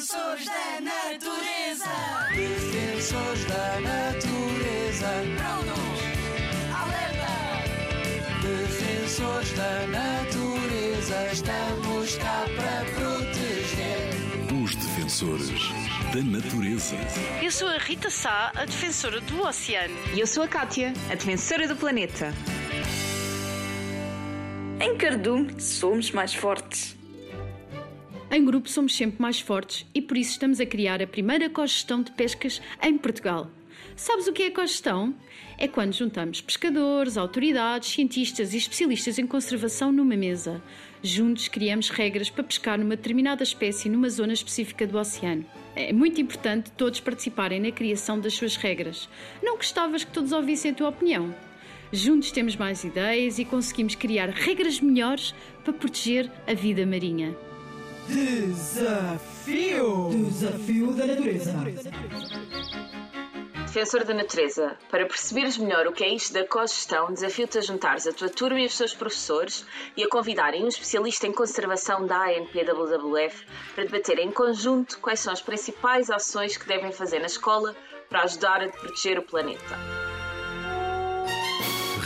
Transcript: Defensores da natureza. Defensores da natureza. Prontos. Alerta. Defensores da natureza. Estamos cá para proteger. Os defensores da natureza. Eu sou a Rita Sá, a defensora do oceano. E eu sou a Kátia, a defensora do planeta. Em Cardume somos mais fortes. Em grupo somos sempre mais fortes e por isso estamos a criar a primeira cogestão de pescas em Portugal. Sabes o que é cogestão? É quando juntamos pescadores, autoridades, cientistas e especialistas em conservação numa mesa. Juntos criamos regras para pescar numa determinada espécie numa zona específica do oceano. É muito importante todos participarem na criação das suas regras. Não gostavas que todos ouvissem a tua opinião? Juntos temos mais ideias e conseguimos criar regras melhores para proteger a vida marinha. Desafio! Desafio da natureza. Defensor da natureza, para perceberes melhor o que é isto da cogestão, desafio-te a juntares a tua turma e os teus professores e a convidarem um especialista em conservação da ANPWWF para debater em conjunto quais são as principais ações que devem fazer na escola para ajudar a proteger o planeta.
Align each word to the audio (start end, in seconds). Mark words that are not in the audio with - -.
Defensores 0.00 0.46
da 0.46 0.80
natureza. 0.80 1.84
Defensores 2.34 3.44
da 3.44 3.80
natureza. 3.80 5.08
Prontos. 5.36 6.00
Alerta. 6.74 7.28
Defensores 8.40 9.52
da 9.52 9.86
natureza. 9.88 11.28
Estamos 11.30 12.16
cá 12.16 12.46
para 12.56 12.84
proteger. 12.94 14.08
Os 14.64 14.74
defensores 14.74 15.68
da 16.14 16.22
natureza. 16.22 16.96
Eu 17.42 17.50
sou 17.50 17.68
a 17.68 17.76
Rita 17.76 18.08
Sá, 18.08 18.52
a 18.54 18.64
defensora 18.64 19.20
do 19.20 19.42
oceano. 19.42 19.94
E 20.14 20.20
eu 20.20 20.26
sou 20.26 20.42
a 20.42 20.48
Kátia, 20.48 20.94
a 21.10 21.14
defensora 21.14 21.68
do 21.68 21.76
planeta. 21.76 22.32
Em 24.80 24.96
Cardume 24.96 25.60
somos 25.60 26.10
mais 26.10 26.32
fortes. 26.34 26.98
Em 28.32 28.44
grupo 28.44 28.68
somos 28.68 28.94
sempre 28.94 29.20
mais 29.20 29.40
fortes 29.40 29.84
e 29.92 30.00
por 30.00 30.16
isso 30.16 30.30
estamos 30.30 30.60
a 30.60 30.66
criar 30.66 31.02
a 31.02 31.06
primeira 31.06 31.50
cogestão 31.50 32.00
de 32.00 32.12
pescas 32.12 32.62
em 32.80 32.96
Portugal. 32.96 33.50
Sabes 33.96 34.28
o 34.28 34.32
que 34.32 34.44
é 34.44 34.50
cogestão? 34.50 35.12
É 35.58 35.66
quando 35.66 35.92
juntamos 35.92 36.40
pescadores, 36.40 37.16
autoridades, 37.16 37.90
cientistas 37.90 38.54
e 38.54 38.56
especialistas 38.56 39.18
em 39.18 39.26
conservação 39.26 39.90
numa 39.90 40.16
mesa. 40.16 40.62
Juntos 41.02 41.48
criamos 41.48 41.90
regras 41.90 42.30
para 42.30 42.44
pescar 42.44 42.78
numa 42.78 42.94
determinada 42.94 43.42
espécie 43.42 43.88
numa 43.88 44.08
zona 44.08 44.32
específica 44.32 44.86
do 44.86 44.96
oceano. 44.96 45.44
É 45.74 45.92
muito 45.92 46.20
importante 46.20 46.70
todos 46.76 47.00
participarem 47.00 47.58
na 47.58 47.72
criação 47.72 48.20
das 48.20 48.34
suas 48.34 48.54
regras. 48.54 49.08
Não 49.42 49.56
gostavas 49.56 50.04
que 50.04 50.12
todos 50.12 50.30
ouvissem 50.30 50.70
a 50.70 50.74
tua 50.74 50.90
opinião? 50.90 51.34
Juntos 51.92 52.30
temos 52.30 52.54
mais 52.54 52.84
ideias 52.84 53.40
e 53.40 53.44
conseguimos 53.44 53.96
criar 53.96 54.28
regras 54.28 54.80
melhores 54.80 55.34
para 55.64 55.72
proteger 55.72 56.30
a 56.46 56.54
vida 56.54 56.86
marinha. 56.86 57.36
Desafio! 58.12 60.08
Desafio 60.10 60.92
da 60.92 61.06
natureza. 61.06 61.52
Defensor 63.66 64.04
da 64.04 64.12
natureza, 64.12 64.76
para 64.90 65.06
perceberes 65.06 65.56
melhor 65.56 65.86
o 65.86 65.92
que 65.92 66.02
é 66.02 66.12
isto 66.12 66.32
da 66.32 66.44
cogestão, 66.44 67.12
desafio-te 67.12 67.58
a 67.58 67.60
juntares 67.60 68.08
a 68.08 68.12
tua 68.12 68.28
turma 68.28 68.58
e 68.58 68.66
os 68.66 68.76
teus 68.76 68.92
professores 68.92 69.64
e 69.96 70.02
a 70.02 70.08
convidarem 70.08 70.64
um 70.64 70.68
especialista 70.68 71.28
em 71.28 71.32
conservação 71.32 72.04
da 72.04 72.24
ANPWWF 72.24 73.46
para 73.76 73.84
debater 73.84 74.18
em 74.18 74.32
conjunto 74.32 74.98
quais 74.98 75.20
são 75.20 75.32
as 75.32 75.40
principais 75.40 76.10
ações 76.10 76.56
que 76.56 76.66
devem 76.66 76.90
fazer 76.90 77.20
na 77.20 77.26
escola 77.26 77.76
para 78.08 78.24
ajudar 78.24 78.60
a 78.60 78.68
proteger 78.68 79.20
o 79.20 79.22
planeta. 79.22 80.09